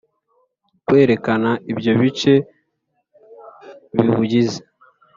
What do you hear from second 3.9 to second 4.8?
biwugize